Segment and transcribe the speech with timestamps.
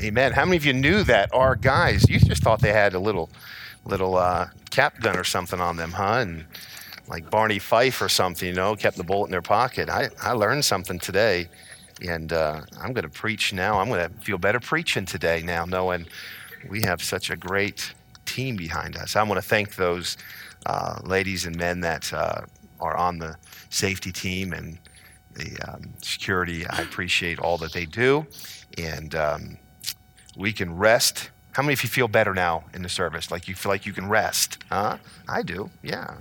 [0.00, 0.32] Amen.
[0.32, 3.30] How many of you knew that our guys, you just thought they had a little
[3.84, 6.18] little uh, cap gun or something on them, huh?
[6.20, 6.44] And
[7.08, 9.88] like Barney Fife or something, you know, kept the bullet in their pocket.
[9.88, 11.48] I, I learned something today,
[12.06, 13.80] and uh, I'm going to preach now.
[13.80, 16.06] I'm going to feel better preaching today now, knowing
[16.68, 17.92] we have such a great
[18.24, 19.16] team behind us.
[19.16, 20.16] I want to thank those
[20.66, 22.42] uh, ladies and men that uh,
[22.78, 23.36] are on the
[23.70, 24.78] safety team and
[25.34, 26.66] the um, security.
[26.68, 28.26] I appreciate all that they do,
[28.76, 29.58] and um,
[30.38, 31.30] we can rest.
[31.52, 33.30] How many of you feel better now in the service?
[33.30, 34.58] Like you feel like you can rest?
[34.70, 34.96] Huh?
[35.28, 36.14] I do, yeah.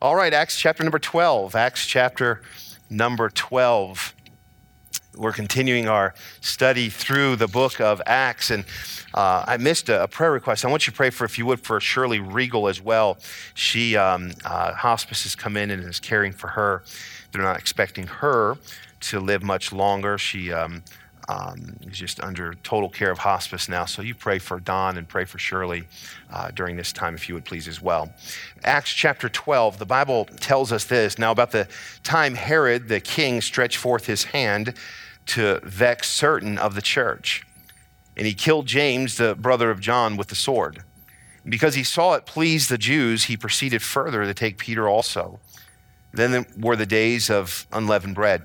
[0.00, 1.54] All right, Acts chapter number 12.
[1.56, 2.40] Acts chapter
[2.88, 4.14] number 12.
[5.16, 8.64] We're continuing our study through the book of Acts, and
[9.12, 10.64] uh, I missed a, a, prayer request.
[10.64, 13.18] I want you to pray for, if you would, for Shirley Regal as well.
[13.52, 16.82] She, um, uh, hospice has come in and is caring for her.
[17.30, 18.56] They're not expecting her
[19.00, 20.16] to live much longer.
[20.16, 20.82] She um,
[21.28, 23.84] um, is just under total care of hospice now.
[23.84, 25.84] So you pray for Don and pray for Shirley
[26.32, 28.12] uh, during this time, if you would please, as well.
[28.64, 31.18] Acts chapter 12, the Bible tells us this.
[31.18, 31.68] Now, about the
[32.02, 34.74] time Herod the king stretched forth his hand
[35.26, 37.46] to vex certain of the church,
[38.16, 40.82] and he killed James, the brother of John, with the sword.
[41.48, 45.40] because he saw it pleased the Jews, he proceeded further to take Peter also.
[46.12, 48.42] Then were the days of unleavened bread.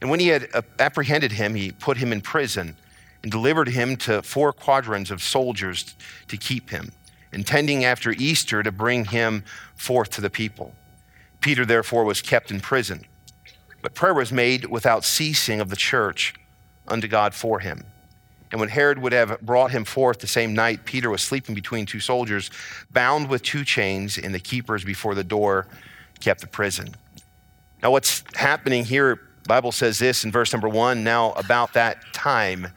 [0.00, 2.76] And when he had uh, apprehended him, he put him in prison
[3.22, 5.94] and delivered him to four quaternions of soldiers
[6.28, 6.92] to keep him,
[7.32, 10.74] intending after Easter to bring him forth to the people.
[11.40, 13.04] Peter, therefore, was kept in prison.
[13.82, 16.34] But prayer was made without ceasing of the church
[16.88, 17.84] unto God for him.
[18.50, 21.86] And when Herod would have brought him forth the same night, Peter was sleeping between
[21.86, 22.50] two soldiers,
[22.90, 25.68] bound with two chains, and the keepers before the door
[26.18, 26.94] kept the prison.
[27.82, 32.68] Now, what's happening here Bible says this in verse number one now about that time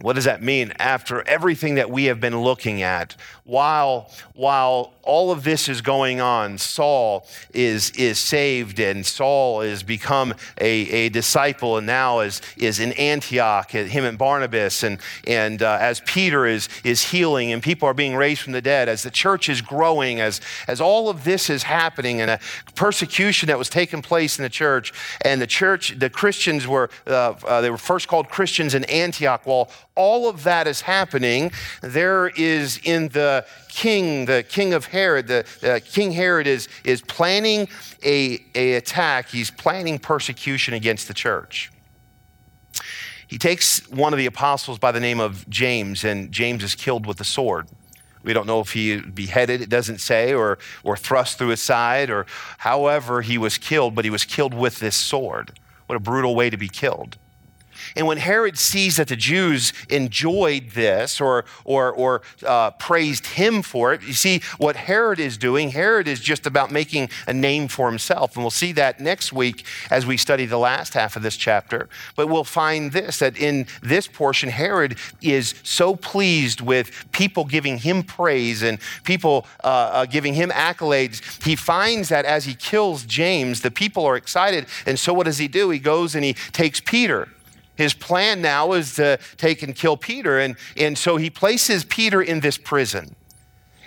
[0.00, 0.72] what does that mean?
[0.78, 6.20] After everything that we have been looking at, while, while all of this is going
[6.20, 12.40] on, Saul is, is saved and Saul is become a, a disciple and now is,
[12.56, 17.62] is in Antioch, him and Barnabas, and, and uh, as Peter is, is healing and
[17.62, 21.10] people are being raised from the dead, as the church is growing, as, as all
[21.10, 22.40] of this is happening and a
[22.74, 27.34] persecution that was taking place in the church, and the church, the Christians were, uh,
[27.46, 32.28] uh, they were first called Christians in Antioch, while all of that is happening, there
[32.28, 37.68] is in the king, the king of Herod, the uh, King Herod is, is planning
[38.04, 39.28] a, a attack.
[39.28, 41.70] He's planning persecution against the church.
[43.26, 47.06] He takes one of the apostles by the name of James, and James is killed
[47.06, 47.68] with the sword.
[48.22, 52.10] We don't know if he beheaded, it doesn't say, or, or thrust through his side,
[52.10, 52.26] or
[52.58, 55.58] however he was killed, but he was killed with this sword.
[55.86, 57.18] What a brutal way to be killed.
[57.96, 63.62] And when Herod sees that the Jews enjoyed this or, or, or uh, praised him
[63.62, 65.70] for it, you see what Herod is doing.
[65.70, 68.34] Herod is just about making a name for himself.
[68.34, 71.88] And we'll see that next week as we study the last half of this chapter.
[72.16, 77.78] But we'll find this that in this portion, Herod is so pleased with people giving
[77.78, 81.44] him praise and people uh, uh, giving him accolades.
[81.44, 84.66] He finds that as he kills James, the people are excited.
[84.86, 85.70] And so what does he do?
[85.70, 87.28] He goes and he takes Peter
[87.76, 90.38] his plan now is to take and kill Peter.
[90.38, 93.16] And, and so he places Peter in this prison.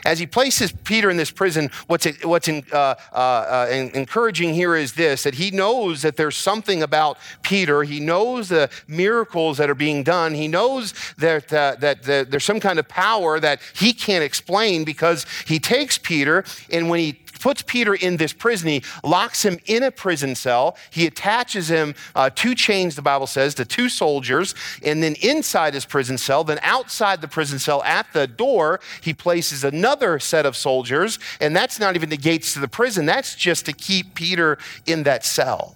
[0.06, 4.74] As he places Peter in this prison, what's, what's in, uh, uh, uh, encouraging here
[4.74, 7.84] is this that he knows that there's something about Peter.
[7.84, 10.34] He knows the miracles that are being done.
[10.34, 14.86] He knows that, uh, that, that there's some kind of power that he can't explain
[14.86, 18.70] because he takes Peter, and when he puts Peter in this prison.
[18.70, 20.78] He locks him in a prison cell.
[20.90, 24.56] He attaches him uh, two chains, the Bible says, to two soldiers.
[24.84, 29.14] And then inside his prison cell, then outside the prison cell at the door, he
[29.14, 31.20] places another set of soldiers.
[31.40, 35.04] And that's not even the gates to the prison, that's just to keep Peter in
[35.04, 35.76] that cell.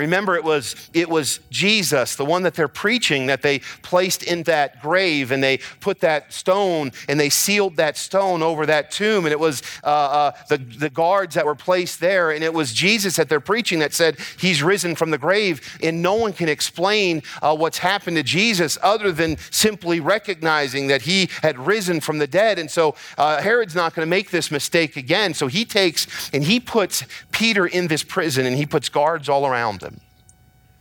[0.00, 4.42] Remember, it was, it was Jesus, the one that they're preaching, that they placed in
[4.44, 9.26] that grave and they put that stone and they sealed that stone over that tomb.
[9.26, 12.30] And it was uh, uh, the, the guards that were placed there.
[12.30, 15.78] And it was Jesus that they're preaching that said, He's risen from the grave.
[15.82, 21.02] And no one can explain uh, what's happened to Jesus other than simply recognizing that
[21.02, 22.58] He had risen from the dead.
[22.58, 25.34] And so uh, Herod's not going to make this mistake again.
[25.34, 29.46] So he takes and he puts Peter in this prison and he puts guards all
[29.46, 29.89] around them.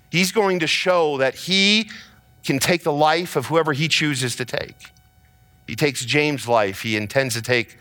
[0.10, 1.90] He's going to show that he
[2.44, 4.92] can take the life of whoever he chooses to take.
[5.68, 7.78] He takes James' life, he intends to take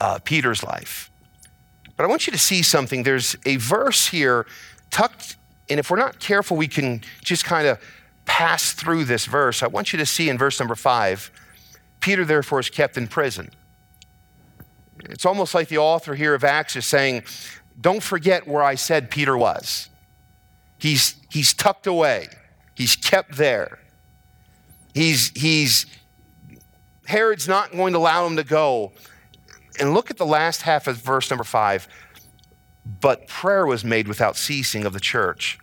[0.00, 1.10] uh, Peter's life.
[1.96, 3.02] But I want you to see something.
[3.02, 4.46] There's a verse here
[4.90, 5.36] tucked,
[5.68, 7.78] and if we're not careful, we can just kind of
[8.30, 11.30] pass through this verse, I want you to see in verse number five
[11.98, 13.50] Peter, therefore, is kept in prison.
[15.04, 17.24] It's almost like the author here of Acts is saying,
[17.78, 19.90] Don't forget where I said Peter was.
[20.80, 22.28] He's, he's tucked away,
[22.74, 23.78] he's kept there.
[24.92, 25.86] He's, he's,
[27.06, 28.90] Herod's not going to allow him to go.
[29.78, 31.86] And look at the last half of verse number five.
[33.00, 35.58] But prayer was made without ceasing of the church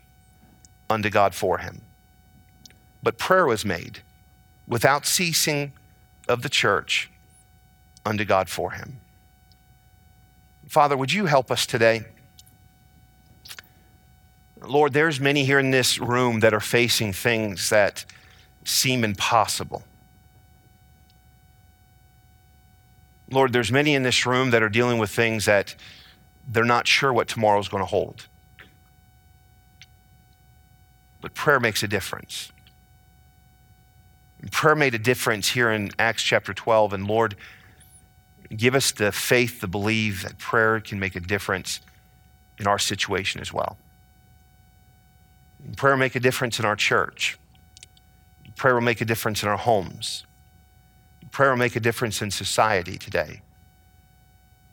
[0.89, 1.81] unto God for him.
[3.03, 3.99] But prayer was made
[4.65, 5.73] without ceasing
[6.27, 7.09] of the church
[8.05, 8.99] unto God for him.
[10.67, 12.05] Father, would you help us today?
[14.65, 18.05] Lord, there's many here in this room that are facing things that
[18.63, 19.83] seem impossible.
[23.29, 25.75] Lord, there's many in this room that are dealing with things that
[26.47, 28.27] they're not sure what tomorrow is going to hold.
[31.21, 32.51] But prayer makes a difference.
[34.41, 36.93] And prayer made a difference here in Acts chapter 12.
[36.93, 37.35] And Lord,
[38.55, 41.81] give us the faith to believe that prayer can make a difference
[42.59, 43.77] in our situation as well.
[45.75, 47.37] Prayer make a difference in our church.
[48.55, 50.25] Prayer will make a difference in our homes.
[51.31, 53.41] Prayer will make a difference in society today.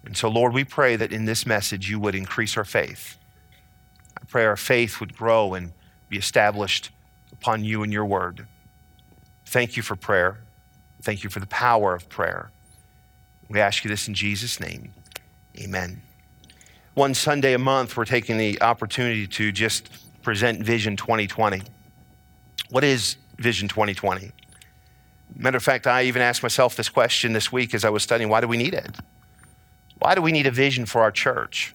[0.05, 3.17] And so, Lord, we pray that in this message you would increase our faith.
[4.21, 5.73] I pray our faith would grow and
[6.09, 6.91] be established
[7.33, 8.47] upon you and your word.
[9.47, 10.39] Thank you for prayer.
[11.03, 12.51] Thank you for the power of prayer.
[13.49, 14.93] We ask you this in Jesus' name.
[15.59, 16.03] Amen.
[16.95, 19.91] One Sunday a month, we're taking the opportunity to just
[20.25, 21.63] present Vision 2020.
[22.71, 24.33] What is Vision 2020?
[25.37, 28.31] Matter of fact, I even asked myself this question this week as I was studying
[28.31, 28.97] why do we need it?
[29.99, 31.73] Why do we need a vision for our church?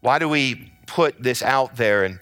[0.00, 2.04] Why do we put this out there?
[2.04, 2.18] And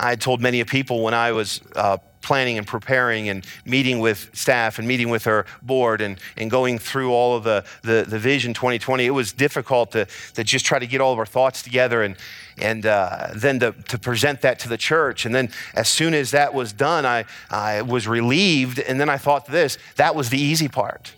[0.00, 4.30] I had told many people when I was uh, planning and preparing and meeting with
[4.32, 8.18] staff and meeting with our board and, and going through all of the, the, the
[8.18, 11.62] vision 2020, it was difficult to, to just try to get all of our thoughts
[11.62, 12.16] together and,
[12.58, 15.26] and uh, then to, to present that to the church.
[15.26, 18.78] And then as soon as that was done, I, I was relieved.
[18.78, 21.14] And then I thought this that was the easy part.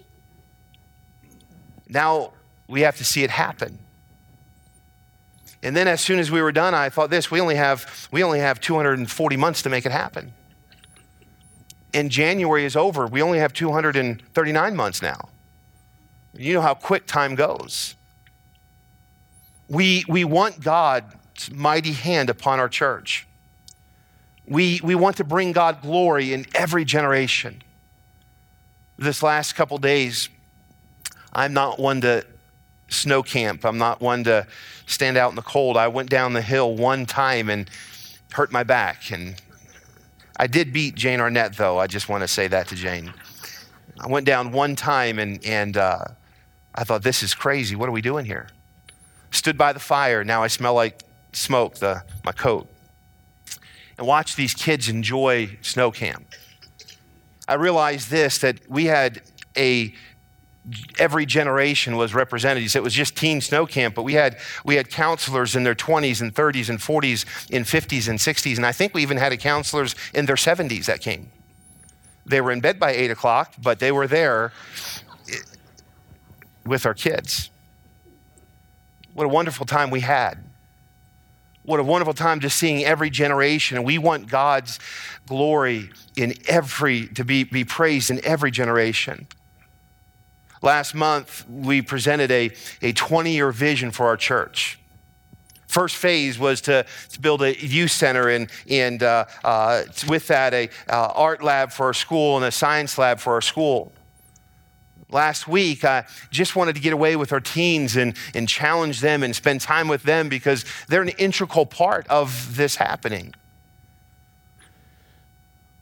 [1.89, 2.33] Now
[2.67, 3.79] we have to see it happen.
[5.65, 8.23] And then as soon as we were done, I thought this, we only have, we
[8.23, 10.35] only have 240 months to make it happen.
[11.95, 13.07] And January is over.
[13.07, 15.29] We only have 239 months now.
[16.35, 17.95] You know how quick time goes.
[19.69, 23.27] We, we want God's mighty hand upon our church.
[24.47, 27.63] We, we want to bring God glory in every generation.
[28.99, 30.29] This last couple days,
[31.33, 32.27] I'm not one to
[32.89, 33.65] snow camp.
[33.65, 34.47] I'm not one to
[34.87, 35.77] stand out in the cold.
[35.77, 37.71] I went down the hill one time and
[38.33, 39.11] hurt my back.
[39.11, 39.37] And
[40.37, 41.79] I did beat Jane Arnett, though.
[41.79, 43.13] I just want to say that to Jane.
[44.01, 46.05] I went down one time and, and uh,
[46.75, 47.77] I thought, this is crazy.
[47.77, 48.49] What are we doing here?
[49.31, 50.25] Stood by the fire.
[50.25, 51.03] Now I smell like
[51.33, 52.69] smoke, the, my coat.
[53.97, 56.27] And watch these kids enjoy snow camp.
[57.47, 59.23] I realized this that we had
[59.57, 59.95] a
[60.99, 62.69] every generation was represented.
[62.71, 65.75] Said it was just teen snow camp, but we had, we had counselors in their
[65.75, 69.39] 20s and 30s and 40s, in 50s and 60s, and I think we even had
[69.41, 71.31] counselors in their 70s that came.
[72.27, 74.53] They were in bed by 8 o'clock, but they were there
[75.31, 75.37] eh,
[76.65, 77.51] with our kids.
[79.13, 80.39] What a wonderful time we had.
[81.65, 83.77] What a wonderful time just seeing every generation.
[83.77, 84.79] And we want God's
[85.27, 89.27] glory in every, to be, be praised in every generation.
[90.63, 92.51] Last month, we presented a,
[92.83, 94.79] a 20 year vision for our church.
[95.67, 100.55] First phase was to, to build a youth center and, and uh, uh, with that,
[100.55, 103.93] a uh, art lab for our school and a science lab for our school.
[105.11, 109.23] Last week, I just wanted to get away with our teens and, and challenge them
[109.23, 113.35] and spend time with them because they're an integral part of this happening.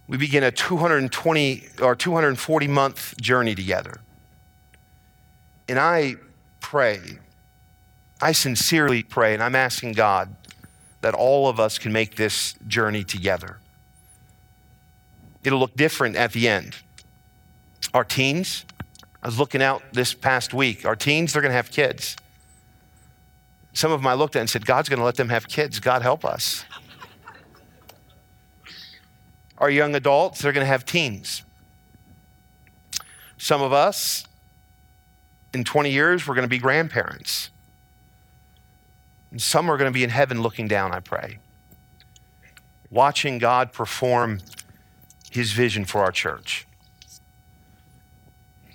[0.09, 4.01] We begin a 220 or 240 month journey together.
[5.73, 6.17] And I
[6.61, 7.01] pray,
[8.21, 10.37] I sincerely pray, and I'm asking God
[11.01, 13.57] that all of us can make this journey together.
[15.43, 16.77] It'll look different at the end.
[17.95, 18.67] Our teens,
[19.23, 22.17] I was looking out this past week, our teens, they're going to have kids.
[23.73, 25.81] Some of them I looked at and said, God's going to let them have kids.
[25.81, 26.67] God help us.
[29.57, 31.43] Our young adults, they're going to have teens.
[33.39, 34.27] Some of us,
[35.55, 37.51] in 20 years, we're going to be grandparents.
[39.31, 41.39] And some are going to be in heaven looking down, I pray,
[42.91, 44.41] watching God perform
[45.31, 46.67] his vision for our church.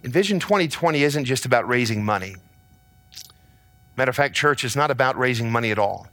[0.03, 2.35] And Vision 2020 isn't just about raising money.
[3.95, 6.07] Matter of fact, church is not about raising money at all.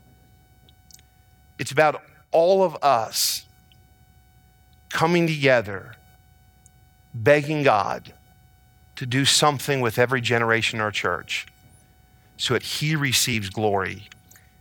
[1.59, 3.44] It's about all of us
[4.88, 5.94] coming together,
[7.14, 8.12] begging God
[8.96, 11.46] to do something with every generation in our church
[12.36, 14.08] so that He receives glory,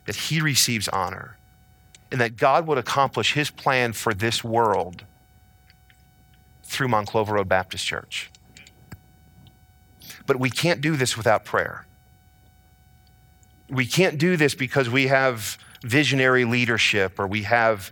[0.06, 1.38] that He receives honor,
[2.12, 5.04] and that God would accomplish His plan for this world
[6.64, 8.32] through Monclova Road Baptist Church.
[10.26, 11.86] But we can't do this without prayer.
[13.70, 17.92] We can't do this because we have visionary leadership or we have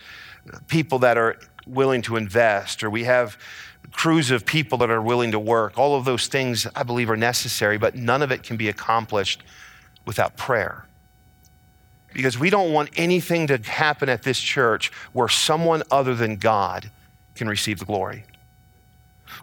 [0.68, 3.38] people that are willing to invest or we have
[3.92, 5.78] crews of people that are willing to work.
[5.78, 9.44] All of those things, I believe, are necessary, but none of it can be accomplished
[10.06, 10.86] without prayer.
[12.14, 16.90] Because we don't want anything to happen at this church where someone other than God
[17.36, 18.24] can receive the glory.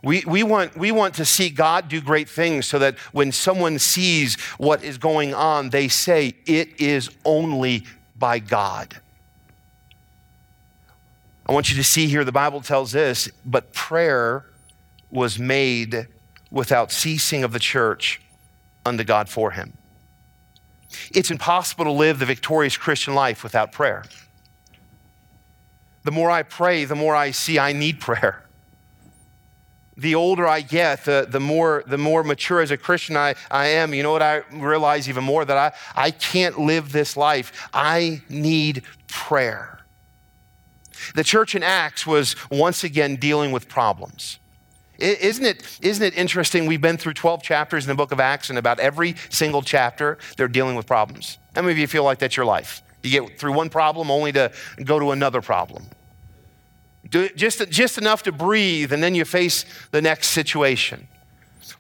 [0.03, 3.79] We, we, want, we want to see God do great things so that when someone
[3.79, 7.85] sees what is going on, they say, It is only
[8.17, 9.01] by God.
[11.49, 14.45] I want you to see here the Bible tells this, but prayer
[15.11, 16.07] was made
[16.51, 18.21] without ceasing of the church
[18.85, 19.73] unto God for him.
[21.11, 24.05] It's impossible to live the victorious Christian life without prayer.
[26.05, 28.45] The more I pray, the more I see I need prayer
[29.99, 33.67] the older I get, the, the, more, the more mature as a Christian I, I
[33.67, 33.93] am.
[33.93, 35.45] You know what I realize even more?
[35.45, 37.69] That I, I can't live this life.
[37.75, 39.78] I need prayer.
[41.15, 44.39] The church in Acts was once again dealing with problems.
[44.99, 46.67] Isn't it, isn't it interesting?
[46.67, 50.19] We've been through 12 chapters in the book of Acts, and about every single chapter,
[50.37, 51.39] they're dealing with problems.
[51.55, 52.83] How many of you feel like that's your life?
[53.05, 54.51] You get through one problem only to
[54.85, 55.85] go to another problem
[57.11, 61.09] just, just enough to breathe, and then you face the next situation.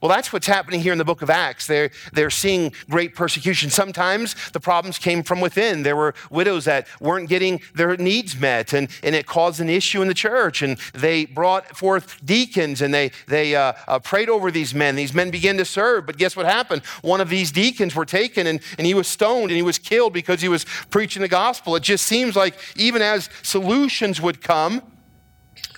[0.00, 1.66] Well, that's what's happening here in the book of Acts.
[1.66, 3.70] They're, they're seeing great persecution.
[3.70, 5.82] Sometimes the problems came from within.
[5.82, 10.02] There were widows that weren't getting their needs met, and, and it caused an issue
[10.02, 10.62] in the church.
[10.62, 14.96] And they brought forth deacons and they, they uh, uh, prayed over these men.
[14.96, 16.06] These men began to serve.
[16.06, 16.84] But guess what happened?
[17.02, 20.12] One of these deacons were taken and, and he was stoned and he was killed
[20.12, 21.76] because he was preaching the gospel.
[21.76, 24.82] It just seems like even as solutions would come,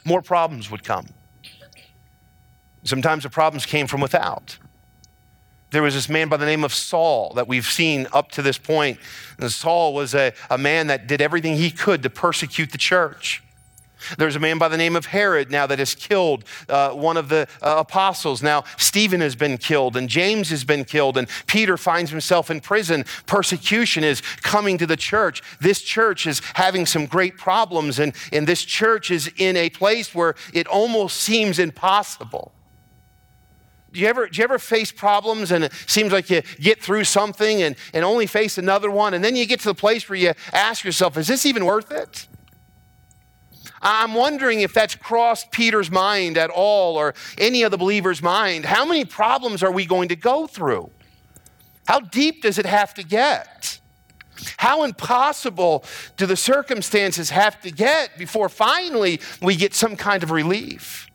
[0.04, 1.06] more problems would come.
[2.84, 4.58] Sometimes the problems came from without.
[5.70, 8.58] There was this man by the name of Saul that we've seen up to this
[8.58, 8.98] point.
[9.38, 13.42] And Saul was a, a man that did everything he could to persecute the church.
[14.16, 17.28] There's a man by the name of Herod now that has killed uh, one of
[17.28, 18.42] the uh, apostles.
[18.42, 22.60] Now, Stephen has been killed, and James has been killed, and Peter finds himself in
[22.60, 23.04] prison.
[23.26, 25.42] Persecution is coming to the church.
[25.60, 30.14] This church is having some great problems, and, and this church is in a place
[30.14, 32.52] where it almost seems impossible.
[33.92, 37.04] Do you, ever, do you ever face problems and it seems like you get through
[37.04, 40.16] something and, and only face another one, and then you get to the place where
[40.16, 42.28] you ask yourself, is this even worth it?
[43.82, 48.64] I'm wondering if that's crossed Peter's mind at all or any of the believers' mind.
[48.64, 50.90] How many problems are we going to go through?
[51.86, 53.80] How deep does it have to get?
[54.58, 55.84] How impossible
[56.16, 61.09] do the circumstances have to get before finally we get some kind of relief?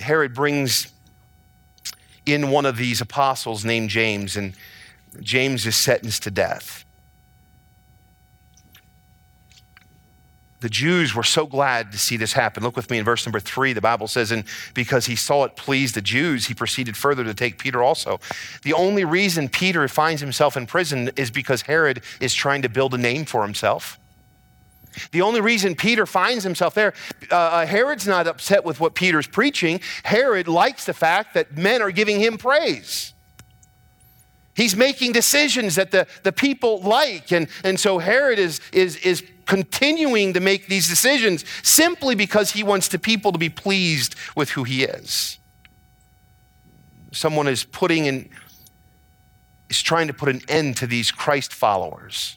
[0.00, 0.92] Herod brings
[2.26, 4.54] in one of these apostles named James, and
[5.20, 6.84] James is sentenced to death.
[10.64, 12.62] the Jews were so glad to see this happen.
[12.62, 13.74] Look with me in verse number three.
[13.74, 17.34] The Bible says, and because he saw it pleased the Jews, he proceeded further to
[17.34, 18.18] take Peter also.
[18.62, 22.94] The only reason Peter finds himself in prison is because Herod is trying to build
[22.94, 23.98] a name for himself.
[25.12, 26.94] The only reason Peter finds himself there,
[27.30, 29.80] uh, uh Herod's not upset with what Peter's preaching.
[30.02, 33.14] Herod likes the fact that men are giving him praise.
[34.54, 37.32] He's making decisions that the, the people like.
[37.32, 42.62] And, and so Herod is, is, is continuing to make these decisions simply because he
[42.62, 45.38] wants the people to be pleased with who he is.
[47.10, 48.28] Someone is putting in,
[49.68, 52.36] is trying to put an end to these Christ followers.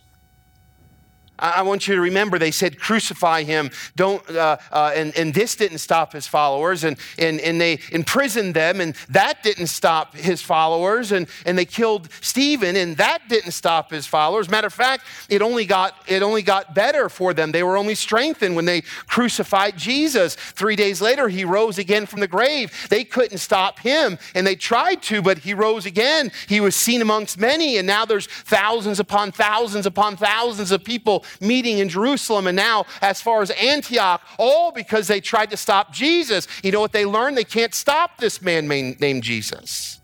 [1.39, 3.70] I want you to remember they said, crucify him.
[3.96, 6.84] Don't, uh, uh, and, and this didn't stop his followers.
[6.84, 11.12] And, and, and they imprisoned them, and that didn't stop his followers.
[11.12, 14.50] And, and they killed Stephen, and that didn't stop his followers.
[14.50, 17.51] Matter of fact, it only, got, it only got better for them.
[17.51, 20.36] They were only strengthened when they crucified Jesus.
[20.36, 22.88] Three days later, he rose again from the grave.
[22.89, 26.32] They couldn't stop him, and they tried to, but he rose again.
[26.48, 31.24] He was seen amongst many, and now there's thousands upon thousands upon thousands of people
[31.41, 35.91] meeting in Jerusalem and now as far as Antioch, all because they tried to stop
[35.91, 36.48] Jesus.
[36.63, 37.38] You know what they learned?
[37.38, 40.00] They can't stop this man named Jesus.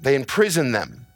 [0.00, 1.06] They imprison them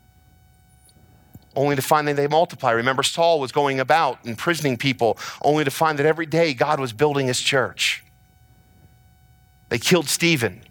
[1.55, 2.71] only to find that they multiply.
[2.73, 6.93] Remember, Saul was going about imprisoning people, only to find that every day God was
[6.93, 8.05] building his church.
[9.69, 10.63] They killed Stephen.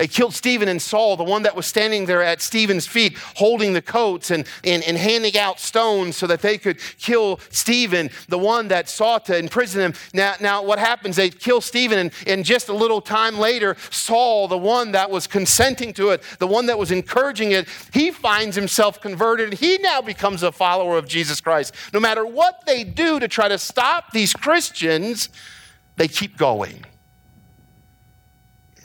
[0.00, 3.74] They killed Stephen and Saul, the one that was standing there at Stephen's feet, holding
[3.74, 8.38] the coats and, and, and handing out stones so that they could kill Stephen, the
[8.38, 9.92] one that sought to imprison him.
[10.14, 11.16] Now, now what happens?
[11.16, 15.26] They kill Stephen, and, and just a little time later, Saul, the one that was
[15.26, 19.52] consenting to it, the one that was encouraging it, he finds himself converted.
[19.52, 21.74] He now becomes a follower of Jesus Christ.
[21.92, 25.28] No matter what they do to try to stop these Christians,
[25.96, 26.86] they keep going.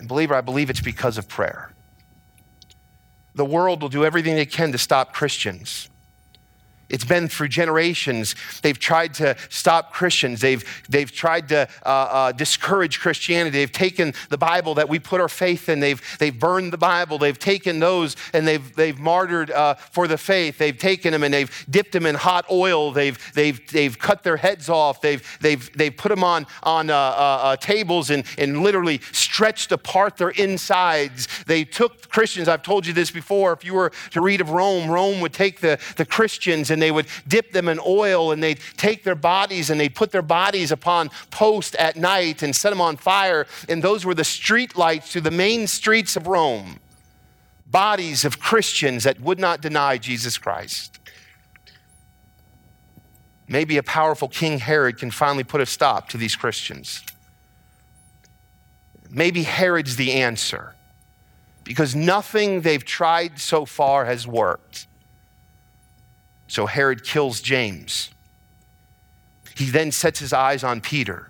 [0.06, 1.72] And believer, I believe it's because of prayer.
[3.34, 5.90] The world will do everything they can to stop Christians.
[6.90, 8.36] It's been through generations.
[8.62, 10.42] They've tried to stop Christians.
[10.42, 13.58] They've, they've tried to uh, uh, discourage Christianity.
[13.58, 15.80] They've taken the Bible that we put our faith in.
[15.80, 17.18] They've, they've burned the Bible.
[17.18, 20.60] They've taken those and they've, they've martyred uh, for the faith.
[20.60, 22.92] They've taken them and they've dipped them in hot oil.
[22.92, 25.02] They've, they've, they've cut their heads off.
[25.02, 29.72] They've, they've, they've put them on, on uh, uh, uh, tables and, and literally stretched
[29.72, 31.28] apart their insides.
[31.48, 32.48] They took Christians.
[32.48, 33.54] I've told you this before.
[33.54, 36.92] If you were to read of Rome, Rome would take the, the Christians and they
[36.92, 40.72] would dip them in oil and they'd take their bodies and they'd put their bodies
[40.72, 43.48] upon posts at night and set them on fire.
[43.70, 46.82] And those were the street lights to the main streets of Rome.
[47.66, 51.00] Bodies of Christians that would not deny Jesus Christ.
[53.48, 57.02] Maybe a powerful King Herod can finally put a stop to these Christians.
[59.10, 60.76] Maybe Herod's the answer
[61.64, 64.88] because nothing they've tried so far has worked.
[66.48, 68.12] So Herod kills James.
[69.56, 71.30] He then sets his eyes on Peter.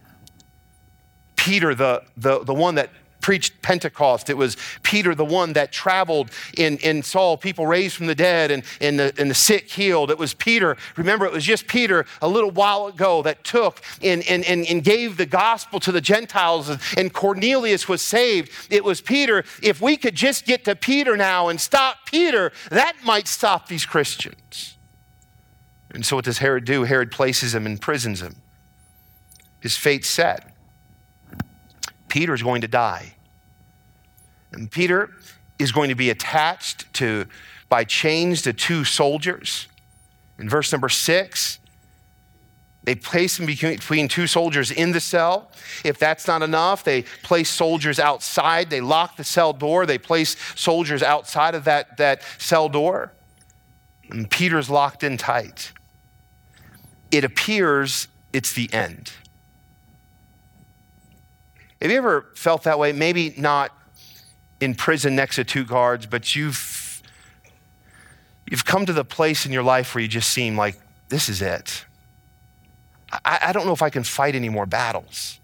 [1.36, 2.90] Peter, the, the, the one that
[3.26, 4.30] preached Pentecost.
[4.30, 8.52] It was Peter, the one that traveled in, in Saul, people raised from the dead
[8.52, 10.12] and, and, the, and the sick healed.
[10.12, 10.78] It was Peter.
[10.96, 14.84] Remember, it was just Peter a little while ago that took and, and, and, and
[14.84, 18.52] gave the gospel to the Gentiles, and Cornelius was saved.
[18.70, 19.44] It was Peter.
[19.64, 23.88] If we could just get to Peter now and stop Peter, that might stop these
[23.88, 24.75] Christians.
[25.96, 26.84] And so, what does Herod do?
[26.84, 28.36] Herod places him imprisons him.
[29.62, 30.54] His fate's set.
[32.10, 33.14] Peter is going to die.
[34.52, 35.10] And Peter
[35.58, 37.26] is going to be attached to
[37.70, 39.68] by chains to two soldiers.
[40.38, 41.60] In verse number six,
[42.84, 45.50] they place him between two soldiers in the cell.
[45.86, 48.70] If that's not enough, they place soldiers outside.
[48.70, 49.86] They lock the cell door.
[49.86, 53.14] They place soldiers outside of that, that cell door.
[54.10, 55.72] And Peter's locked in tight
[57.12, 59.12] it appears it's the end.
[61.82, 62.92] Have you ever felt that way?
[62.94, 63.72] Maybe not
[64.60, 67.02] in prison next to two guards, but you've,
[68.50, 71.42] you've come to the place in your life where you just seem like, this is
[71.42, 71.86] it.
[73.24, 75.40] I, I don't know if I can fight any more battles.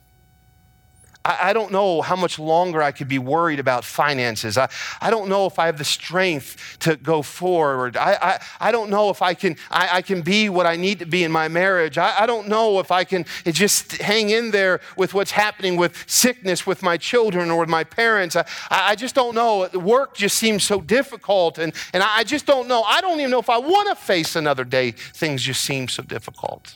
[1.24, 4.58] I, I don't know how much longer I could be worried about finances.
[4.58, 7.98] I, I don't know if I have the strength to go forward.
[7.98, 11.00] I, I, I don't know if I can, I, I can be what I need
[11.00, 11.98] to be in my marriage.
[11.98, 16.04] I, I don't know if I can just hang in there with what's happening with
[16.08, 18.36] sickness with my children or with my parents.
[18.36, 19.70] I, I just don't know.
[19.74, 21.58] Work just seems so difficult.
[21.58, 22.84] And, and I just don't know.
[22.84, 24.92] I don't even know if I want to face another day.
[24.92, 26.76] Things just seem so difficult.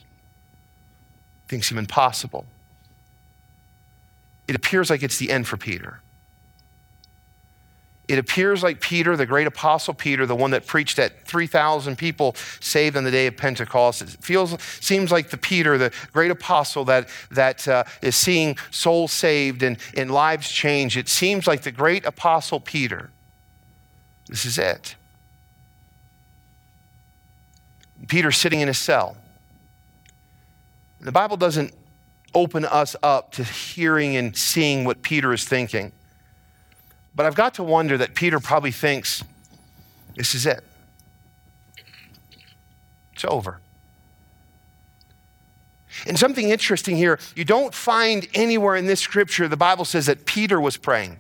[1.48, 2.46] Things seem impossible
[4.48, 6.02] it appears like it's the end for Peter.
[8.08, 12.36] It appears like Peter, the great apostle Peter, the one that preached at 3,000 people
[12.60, 16.86] saved on the day of Pentecost, it feels, seems like the Peter, the great apostle
[16.86, 20.98] that, that uh, is seeing souls saved and, and lives changed.
[20.98, 23.10] It seems like the great apostle Peter.
[24.28, 24.96] This is it.
[28.08, 29.18] Peter's sitting in a cell.
[31.00, 31.74] The Bible doesn't
[32.36, 35.92] open us up to hearing and seeing what Peter is thinking.
[37.16, 39.24] But I've got to wonder that Peter probably thinks,
[40.16, 40.64] this is it.
[43.14, 43.62] It's over.
[46.06, 50.26] And something interesting here, you don't find anywhere in this scripture the Bible says that
[50.26, 51.18] Peter was praying.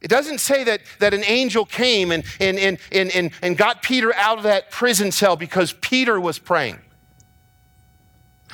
[0.00, 4.14] It doesn't say that, that an angel came and, and, and, and, and got Peter
[4.14, 6.78] out of that prison cell because Peter was praying.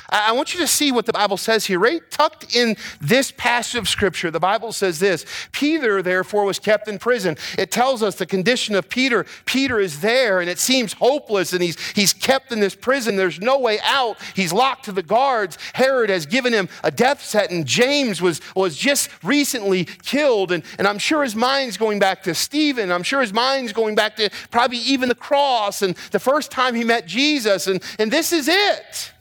[0.09, 1.79] I want you to see what the Bible says here.
[1.79, 6.87] Right tucked in this passage of Scripture, the Bible says this Peter, therefore, was kept
[6.87, 7.37] in prison.
[7.57, 9.25] It tells us the condition of Peter.
[9.45, 13.15] Peter is there, and it seems hopeless, and he's, he's kept in this prison.
[13.15, 14.17] There's no way out.
[14.35, 15.57] He's locked to the guards.
[15.73, 17.69] Herod has given him a death sentence.
[17.69, 22.35] James was, was just recently killed, and, and I'm sure his mind's going back to
[22.35, 22.91] Stephen.
[22.91, 26.75] I'm sure his mind's going back to probably even the cross and the first time
[26.75, 29.12] he met Jesus, and, and this is it.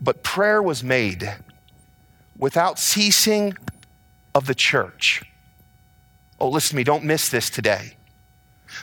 [0.00, 1.36] But prayer was made
[2.38, 3.56] without ceasing
[4.34, 5.22] of the church.
[6.38, 7.94] Oh, listen to me, don't miss this today.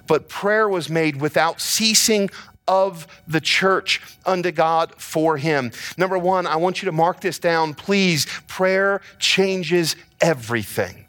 [0.07, 2.29] But prayer was made without ceasing
[2.67, 5.71] of the church unto God for him.
[5.97, 8.25] Number one, I want you to mark this down, please.
[8.47, 11.02] Prayer changes everything.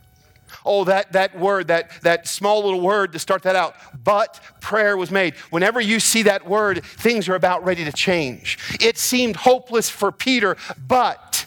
[0.65, 4.97] Oh, that, that word, that, that small little word to start that out, but prayer
[4.97, 5.35] was made.
[5.51, 8.59] Whenever you see that word, things are about ready to change.
[8.81, 11.47] It seemed hopeless for Peter, but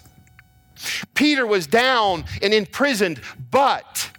[1.15, 4.11] Peter was down and imprisoned, but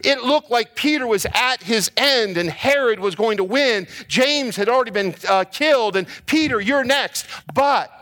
[0.00, 3.86] it looked like Peter was at his end and Herod was going to win.
[4.08, 7.26] James had already been uh, killed, and Peter, you're next.
[7.54, 8.01] But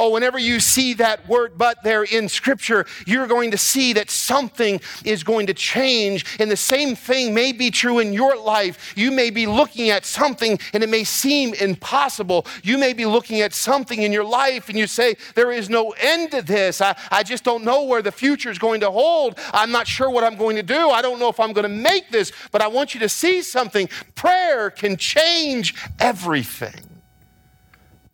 [0.00, 4.08] Oh, whenever you see that word but there in Scripture, you're going to see that
[4.10, 6.24] something is going to change.
[6.40, 8.94] And the same thing may be true in your life.
[8.96, 12.46] You may be looking at something and it may seem impossible.
[12.62, 15.90] You may be looking at something in your life and you say, There is no
[16.00, 16.80] end to this.
[16.80, 19.38] I, I just don't know where the future is going to hold.
[19.52, 20.88] I'm not sure what I'm going to do.
[20.88, 23.42] I don't know if I'm going to make this, but I want you to see
[23.42, 23.86] something.
[24.14, 26.86] Prayer can change everything.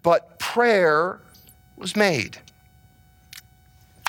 [0.03, 1.21] But prayer
[1.77, 2.39] was made.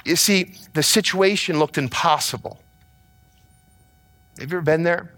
[0.06, 2.60] You see, the situation looked impossible.
[4.40, 5.12] Have you ever been there?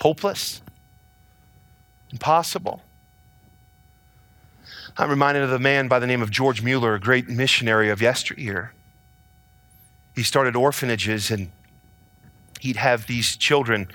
[0.00, 0.60] Hopeless?
[2.12, 2.82] Impossible?
[4.96, 8.02] I'm reminded of a man by the name of George Mueller, a great missionary of
[8.02, 8.74] yesteryear.
[10.14, 11.50] He started orphanages and
[12.60, 13.88] he'd have these children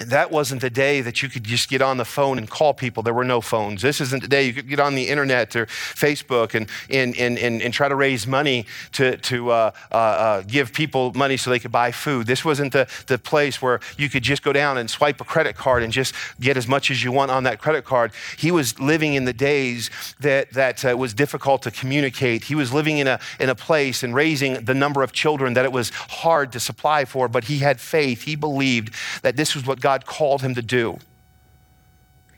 [0.00, 3.02] that wasn't the day that you could just get on the phone and call people.
[3.02, 3.82] There were no phones.
[3.82, 7.38] This isn't the day you could get on the internet or Facebook and, and, and,
[7.38, 11.50] and, and try to raise money to, to uh, uh, uh, give people money so
[11.50, 12.26] they could buy food.
[12.26, 15.54] This wasn't the, the place where you could just go down and swipe a credit
[15.56, 18.12] card and just get as much as you want on that credit card.
[18.38, 22.44] He was living in the days that, that uh, was difficult to communicate.
[22.44, 25.66] He was living in a, in a place and raising the number of children that
[25.66, 28.22] it was hard to supply for, but he had faith.
[28.22, 30.98] He believed that this was what God God called him to do.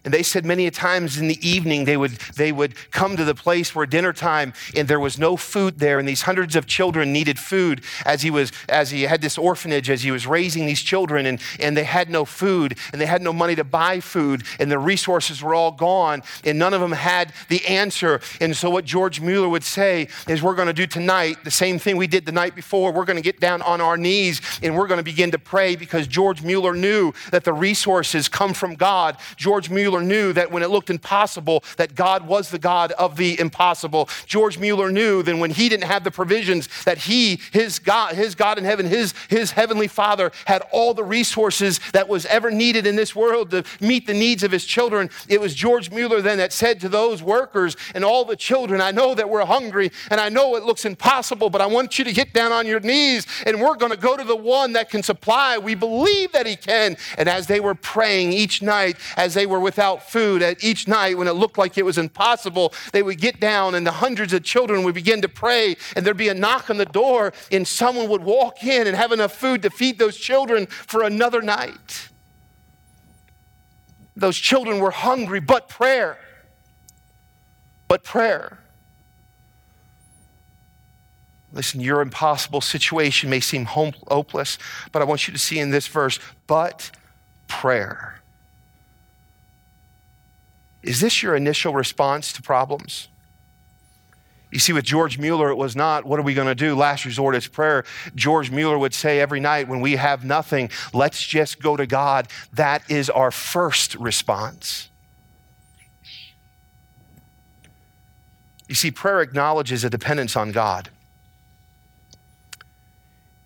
[0.04, 3.24] And they said many a times in the evening they would, they would come to
[3.24, 6.66] the place where dinner time and there was no food there, and these hundreds of
[6.66, 10.66] children needed food as he was as he had this orphanage, as he was raising
[10.66, 14.00] these children, and, and they had no food and they had no money to buy
[14.00, 18.20] food, and the resources were all gone, and none of them had the answer.
[18.40, 21.96] And so what George Mueller would say is we're gonna do tonight the same thing
[21.96, 22.92] we did the night before.
[22.92, 26.42] We're gonna get down on our knees and we're gonna begin to pray because George
[26.42, 29.16] Mueller knew that the resources come from God.
[29.36, 33.16] George Mueller Mueller knew that when it looked impossible, that God was the God of
[33.16, 34.08] the impossible.
[34.24, 38.34] George Mueller knew that when he didn't have the provisions, that he, his God, his
[38.34, 42.86] God in heaven, his, his heavenly Father, had all the resources that was ever needed
[42.86, 45.10] in this world to meet the needs of his children.
[45.28, 48.92] It was George Mueller then that said to those workers and all the children, I
[48.92, 52.12] know that we're hungry and I know it looks impossible, but I want you to
[52.12, 55.02] get down on your knees and we're going to go to the one that can
[55.02, 55.58] supply.
[55.58, 56.96] We believe that he can.
[57.18, 60.86] And as they were praying each night, as they were without without food at each
[60.86, 64.32] night when it looked like it was impossible, they would get down and the hundreds
[64.32, 67.66] of children would begin to pray and there'd be a knock on the door and
[67.66, 72.08] someone would walk in and have enough food to feed those children for another night.
[74.14, 76.16] Those children were hungry, but prayer.
[77.88, 78.60] But prayer.
[81.52, 84.58] Listen, your impossible situation may seem hopeless,
[84.92, 86.92] but I want you to see in this verse, but
[87.48, 88.21] prayer.
[90.82, 93.08] Is this your initial response to problems?
[94.50, 96.74] You see, with George Mueller, it was not, what are we going to do?
[96.74, 97.84] Last resort is prayer.
[98.14, 102.28] George Mueller would say every night when we have nothing, let's just go to God.
[102.52, 104.90] That is our first response.
[108.68, 110.90] You see, prayer acknowledges a dependence on God.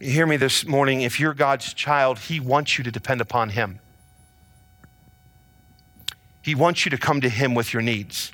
[0.00, 1.02] You hear me this morning.
[1.02, 3.78] If you're God's child, He wants you to depend upon Him.
[6.46, 8.30] He wants you to come to Him with your needs.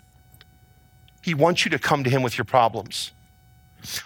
[1.22, 3.10] He wants you to come to Him with your problems.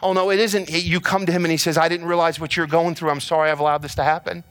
[0.00, 0.70] Oh, no, it isn't.
[0.70, 3.10] You come to Him and He says, I didn't realize what you're going through.
[3.10, 4.44] I'm sorry I've allowed this to happen.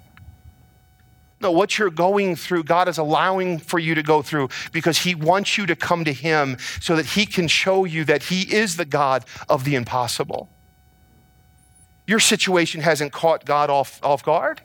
[1.39, 5.15] No, what you're going through, God is allowing for you to go through because He
[5.15, 8.75] wants you to come to Him so that He can show you that He is
[8.75, 10.49] the God of the impossible.
[12.05, 14.59] Your situation hasn't caught God off, off guard.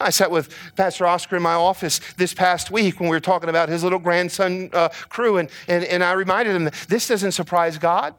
[0.00, 3.48] I sat with Pastor Oscar in my office this past week when we were talking
[3.48, 7.32] about his little grandson uh, crew, and, and, and I reminded him that this doesn't
[7.32, 8.14] surprise God.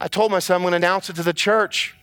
[0.00, 1.96] I told my son I'm going to announce it to the church.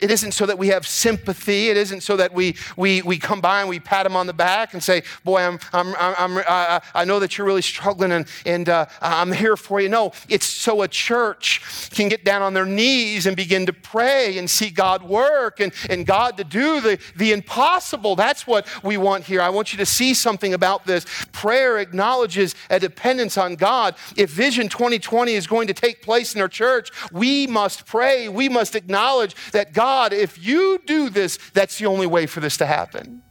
[0.00, 1.70] It isn't so that we have sympathy.
[1.70, 4.32] It isn't so that we, we, we come by and we pat him on the
[4.32, 8.28] back and say, Boy, I'm, I'm, I'm, i I know that you're really struggling and,
[8.46, 9.88] and uh, I'm here for you.
[9.88, 14.38] No, it's so a church can get down on their knees and begin to pray
[14.38, 18.14] and see God work and, and God to do the, the impossible.
[18.14, 19.42] That's what we want here.
[19.42, 21.06] I want you to see something about this.
[21.32, 23.96] Prayer acknowledges a dependence on God.
[24.16, 28.28] If Vision 2020 is going to take place in our church, we must pray.
[28.28, 32.40] We must acknowledge that God God, if you do this, that's the only way for
[32.40, 33.22] this to happen.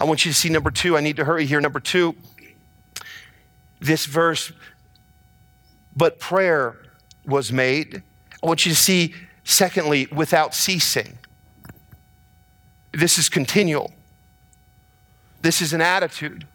[0.00, 0.96] I want you to see number two.
[0.96, 1.60] I need to hurry here.
[1.60, 2.16] Number two,
[3.78, 4.52] this verse,
[5.94, 6.76] but prayer
[7.26, 8.02] was made.
[8.42, 9.12] I want you to see,
[9.44, 11.18] secondly, without ceasing.
[12.92, 13.92] This is continual.
[15.42, 16.46] This is an attitude.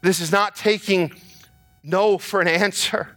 [0.00, 1.12] This is not taking
[1.82, 3.13] no for an answer.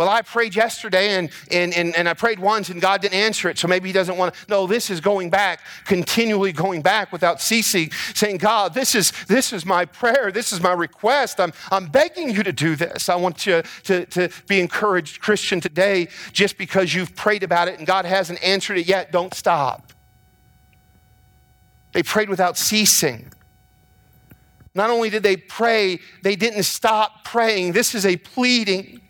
[0.00, 3.50] Well, I prayed yesterday and, and, and, and I prayed once and God didn't answer
[3.50, 4.40] it, so maybe He doesn't want to.
[4.48, 9.52] No, this is going back, continually going back without ceasing, saying, God, this is, this
[9.52, 11.38] is my prayer, this is my request.
[11.38, 13.10] I'm, I'm begging you to do this.
[13.10, 17.76] I want you to, to be encouraged, Christian, today, just because you've prayed about it
[17.76, 19.92] and God hasn't answered it yet, don't stop.
[21.92, 23.30] They prayed without ceasing.
[24.74, 27.72] Not only did they pray, they didn't stop praying.
[27.72, 29.02] This is a pleading.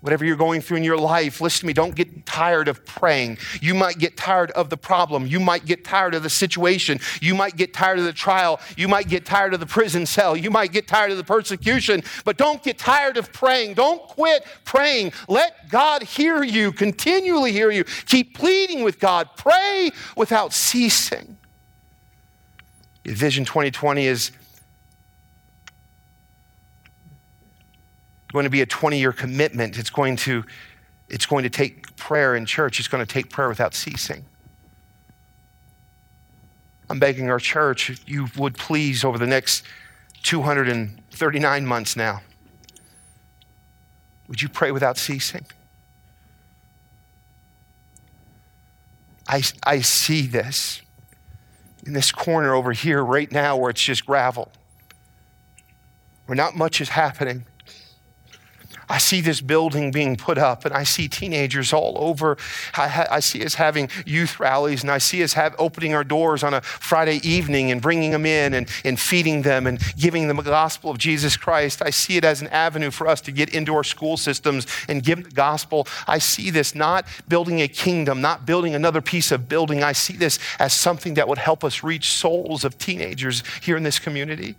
[0.00, 3.36] Whatever you're going through in your life, listen to me, don't get tired of praying.
[3.60, 5.26] You might get tired of the problem.
[5.26, 7.00] You might get tired of the situation.
[7.20, 8.60] You might get tired of the trial.
[8.78, 10.34] You might get tired of the prison cell.
[10.34, 12.02] You might get tired of the persecution.
[12.24, 13.74] But don't get tired of praying.
[13.74, 15.12] Don't quit praying.
[15.28, 17.84] Let God hear you, continually hear you.
[17.84, 19.28] Keep pleading with God.
[19.36, 21.36] Pray without ceasing.
[23.04, 24.30] Vision 2020 is
[28.32, 29.78] going to be a 20 year commitment.
[29.78, 30.44] It's going, to,
[31.08, 34.24] it's going to take prayer in church, it's going to take prayer without ceasing.
[36.88, 39.64] I'm begging our church, you would please, over the next
[40.24, 42.22] 239 months now,
[44.28, 45.44] would you pray without ceasing?
[49.28, 50.82] I, I see this
[51.86, 54.50] in this corner over here right now where it's just gravel,
[56.26, 57.44] where not much is happening.
[58.90, 62.36] I see this building being put up, and I see teenagers all over.
[62.74, 66.42] I, I see us having youth rallies, and I see us have, opening our doors
[66.42, 70.38] on a Friday evening and bringing them in and, and feeding them and giving them
[70.38, 71.82] the gospel of Jesus Christ.
[71.82, 75.04] I see it as an avenue for us to get into our school systems and
[75.04, 75.86] give the gospel.
[76.08, 79.84] I see this not building a kingdom, not building another piece of building.
[79.84, 83.84] I see this as something that would help us reach souls of teenagers here in
[83.84, 84.56] this community.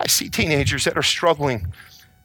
[0.00, 1.72] I see teenagers that are struggling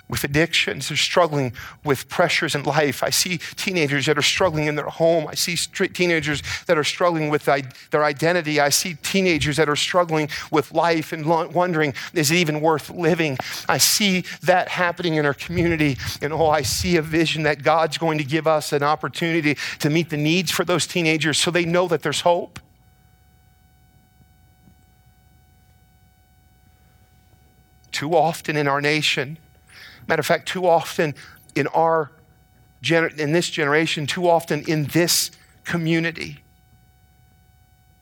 [0.08, 1.52] with addictions, they're struggling
[1.84, 3.02] with pressures in life.
[3.02, 5.28] I see teenagers that are struggling in their home.
[5.28, 8.60] I see teenagers that are struggling with their identity.
[8.60, 13.38] I see teenagers that are struggling with life and wondering, is it even worth living?
[13.68, 15.98] I see that happening in our community.
[16.22, 19.90] And oh, I see a vision that God's going to give us an opportunity to
[19.90, 22.60] meet the needs for those teenagers so they know that there's hope.
[27.96, 29.38] Too often in our nation,
[30.06, 31.16] matter of fact, too often
[31.56, 32.12] in our
[32.92, 35.32] in this generation, too often in this
[35.64, 36.44] community,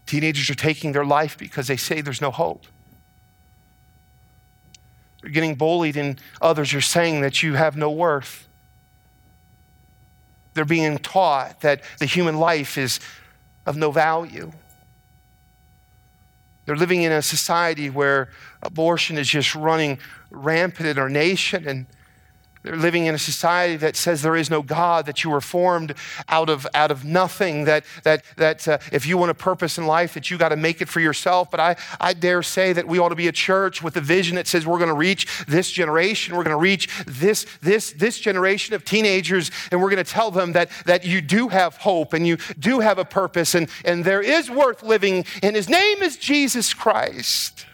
[0.06, 2.66] teenagers are taking their life because they say there's no hope.
[5.22, 8.46] They're getting bullied, and others are saying that you have no worth.
[10.54, 13.00] They're being taught that the human life is
[13.66, 14.52] of no value.
[16.66, 18.30] They're living in a society where
[18.62, 20.00] abortion is just running
[20.32, 21.86] rampant in our nation and
[22.64, 25.94] living in a society that says there is no God, that you were formed
[26.30, 29.86] out of, out of nothing, that, that, that uh, if you want a purpose in
[29.86, 31.52] life, that you got to make it for yourself.
[31.52, 34.36] But I, I dare say that we ought to be a church with a vision
[34.36, 38.20] that says we're going to reach this generation, we're going to reach this, this, this
[38.20, 42.14] generation of teenagers, and we're going to tell them that, that you do have hope
[42.14, 46.02] and you do have a purpose, and, and there is worth living, and his name
[46.02, 47.66] is Jesus Christ.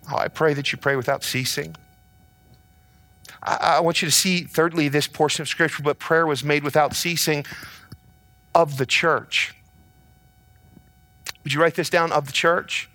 [0.11, 1.75] Oh, I pray that you pray without ceasing.
[3.41, 6.63] I, I want you to see, thirdly, this portion of Scripture, but prayer was made
[6.63, 7.45] without ceasing
[8.53, 9.55] of the church.
[11.43, 12.11] Would you write this down?
[12.11, 12.89] Of the church?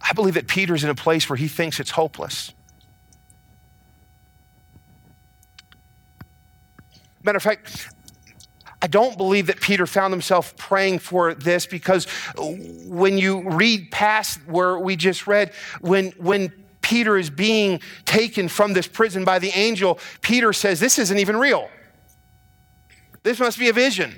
[0.00, 2.52] I believe that Peter's in a place where he thinks it's hopeless.
[7.22, 7.88] Matter of fact,
[8.82, 14.40] I don't believe that Peter found himself praying for this because when you read past
[14.46, 19.50] where we just read, when, when Peter is being taken from this prison by the
[19.50, 21.70] angel, Peter says, This isn't even real.
[23.22, 24.12] This must be a vision.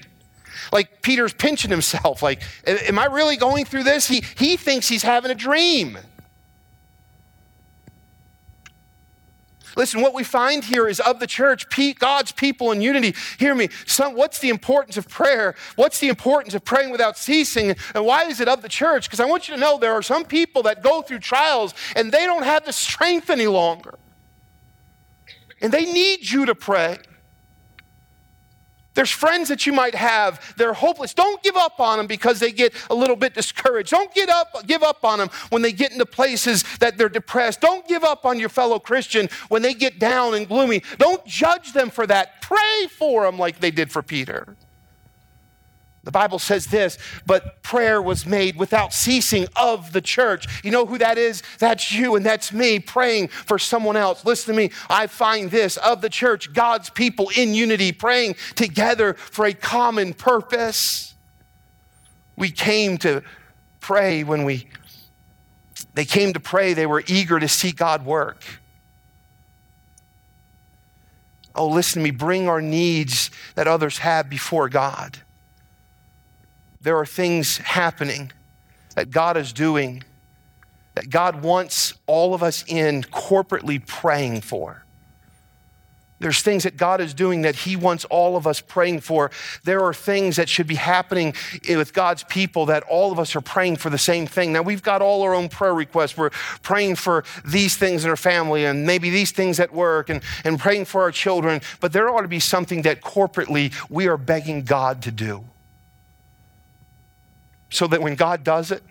[0.72, 4.08] Like Peter's pinching himself, like, Am I really going through this?
[4.08, 5.98] He, he thinks he's having a dream.
[9.76, 11.66] Listen, what we find here is of the church,
[11.98, 13.14] God's people in unity.
[13.38, 13.68] Hear me.
[13.86, 15.54] Some, what's the importance of prayer?
[15.76, 17.74] What's the importance of praying without ceasing?
[17.94, 19.08] And why is it of the church?
[19.08, 22.12] Because I want you to know there are some people that go through trials and
[22.12, 23.98] they don't have the strength any longer.
[25.60, 26.98] And they need you to pray.
[28.94, 31.14] There's friends that you might have, they're hopeless.
[31.14, 33.90] Don't give up on them because they get a little bit discouraged.
[33.90, 37.60] Don't get up, give up on them when they get into places that they're depressed.
[37.60, 40.82] Don't give up on your fellow Christian when they get down and gloomy.
[40.98, 42.40] Don't judge them for that.
[42.40, 44.56] Pray for them like they did for Peter.
[46.04, 50.46] The Bible says this, but prayer was made without ceasing of the church.
[50.62, 51.42] You know who that is?
[51.58, 54.24] That's you and that's me praying for someone else.
[54.24, 54.70] Listen to me.
[54.90, 60.12] I find this of the church, God's people in unity, praying together for a common
[60.12, 61.14] purpose.
[62.36, 63.22] We came to
[63.80, 64.68] pray when we,
[65.94, 68.42] they came to pray, they were eager to see God work.
[71.54, 75.18] Oh, listen to me, bring our needs that others have before God
[76.84, 78.30] there are things happening
[78.94, 80.04] that God is doing
[80.94, 84.84] that God wants all of us in corporately praying for.
[86.20, 89.30] There's things that God is doing that He wants all of us praying for.
[89.64, 91.34] There are things that should be happening
[91.68, 94.52] with God's people that all of us are praying for the same thing.
[94.52, 96.16] Now, we've got all our own prayer requests.
[96.16, 96.30] We're
[96.62, 100.58] praying for these things in our family and maybe these things at work and, and
[100.58, 101.62] praying for our children.
[101.80, 105.44] But there ought to be something that corporately we are begging God to do
[107.74, 108.84] so that when God does it,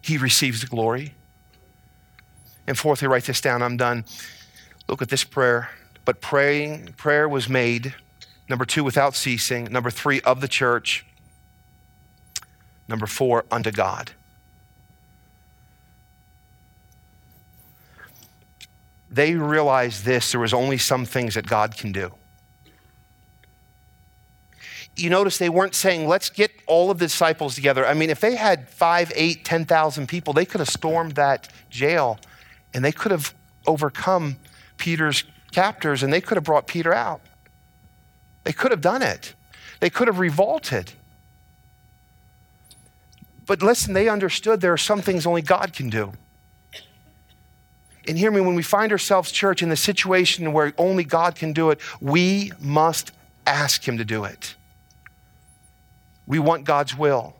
[0.00, 1.14] he receives the glory.
[2.66, 4.04] And fourthly, write this down, I'm done.
[4.88, 5.70] Look at this prayer.
[6.04, 7.94] But praying, prayer was made,
[8.48, 11.06] number two, without ceasing, number three, of the church,
[12.88, 14.10] number four, unto God.
[19.08, 22.12] They realized this there was only some things that God can do
[25.00, 27.86] you notice they weren't saying, let's get all of the disciples together.
[27.86, 32.18] I mean, if they had five, eight, 10,000 people, they could have stormed that jail
[32.74, 33.34] and they could have
[33.66, 34.36] overcome
[34.76, 37.20] Peter's captors and they could have brought Peter out.
[38.44, 39.34] They could have done it,
[39.80, 40.92] they could have revolted.
[43.46, 46.12] But listen, they understood there are some things only God can do.
[48.06, 51.52] And hear me, when we find ourselves, church, in the situation where only God can
[51.52, 53.10] do it, we must
[53.46, 54.54] ask Him to do it.
[56.30, 57.34] We want God's will.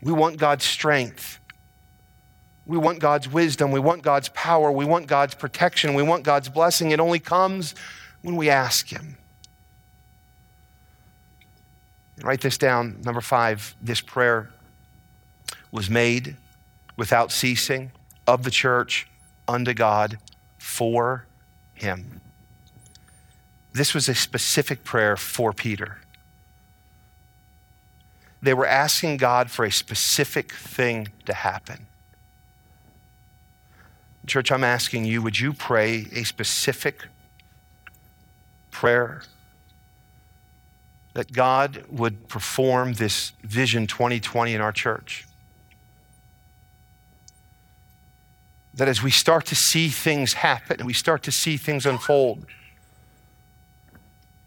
[0.00, 1.38] We want God's strength.
[2.64, 3.70] We want God's wisdom.
[3.70, 4.72] We want God's power.
[4.72, 5.92] We want God's protection.
[5.92, 6.90] We want God's blessing.
[6.90, 7.74] It only comes
[8.22, 9.18] when we ask Him.
[12.22, 13.02] Write this down.
[13.04, 14.48] Number five, this prayer
[15.70, 16.36] was made
[16.96, 17.92] without ceasing
[18.26, 19.06] of the church
[19.46, 20.16] unto God
[20.56, 21.26] for
[21.74, 22.22] Him.
[23.74, 25.98] This was a specific prayer for Peter.
[28.42, 31.86] They were asking God for a specific thing to happen.
[34.26, 37.06] Church, I'm asking you, would you pray a specific
[38.70, 39.22] prayer
[41.14, 45.26] that God would perform this Vision 2020 in our church?
[48.72, 52.46] That as we start to see things happen and we start to see things unfold,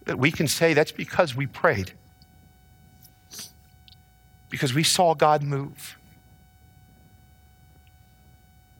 [0.05, 1.91] that we can say that's because we prayed
[4.53, 5.97] because we saw God move.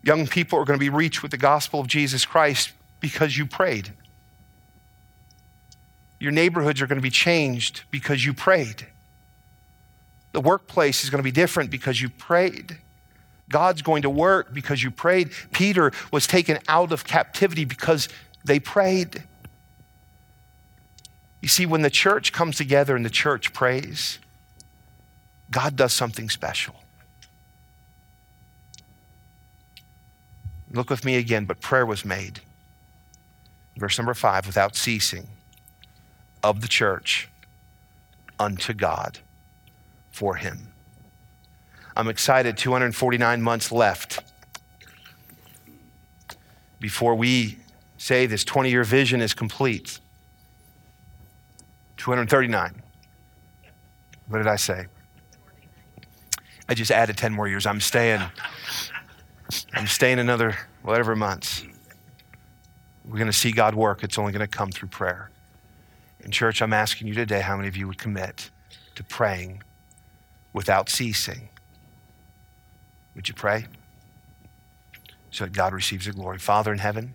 [0.03, 3.47] Young people are going to be reached with the gospel of Jesus Christ because you
[3.47, 3.91] prayed.
[6.19, 8.85] Your neighborhoods are going to be changed because you prayed.
[10.33, 12.77] The workplace is going to be different because you prayed.
[13.49, 15.31] God's going to work because you prayed.
[15.53, 18.09] Peter was taken out of captivity because
[18.45, 19.23] they prayed.
[21.41, 24.19] You see, when the church comes together and the church prays,
[25.53, 26.73] God does something special.
[30.71, 32.41] Look with me again, but prayer was made.
[33.77, 35.27] Verse number five, without ceasing,
[36.41, 37.29] of the church
[38.39, 39.19] unto God
[40.11, 40.73] for him.
[41.95, 44.21] I'm excited, 249 months left
[46.79, 47.59] before we
[47.97, 49.99] say this 20 year vision is complete.
[51.97, 52.81] 239.
[54.27, 54.87] What did I say?
[56.73, 57.67] I just added 10 more years.
[57.67, 58.19] I'm staying.
[59.73, 61.63] I'm staying another whatever months.
[63.05, 64.03] We're going to see God work.
[64.03, 65.29] It's only going to come through prayer.
[66.21, 68.49] In church, I'm asking you today how many of you would commit
[68.95, 69.61] to praying
[70.51, 71.49] without ceasing?
[73.13, 73.67] Would you pray?
[75.29, 76.39] So that God receives the glory.
[76.39, 77.13] Father in heaven,